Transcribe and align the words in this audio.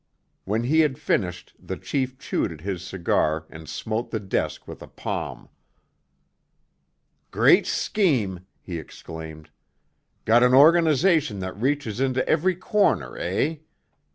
When 0.45 0.63
he 0.63 0.79
had 0.79 0.97
finished 0.97 1.53
the 1.59 1.77
chief 1.77 2.17
chewed 2.17 2.51
at 2.51 2.61
his 2.61 2.81
cigar 2.83 3.45
and 3.51 3.69
smote 3.69 4.09
the 4.09 4.19
desk 4.19 4.67
with 4.67 4.81
a 4.81 4.87
palm. 4.87 5.47
"Great 7.29 7.67
scheme!" 7.67 8.39
he 8.63 8.79
exclaimed. 8.79 9.51
"Got 10.25 10.41
an 10.41 10.55
organization 10.55 11.37
that 11.41 11.55
reaches 11.55 11.99
into 11.99 12.27
every 12.27 12.55
corner, 12.55 13.15
eh? 13.15 13.57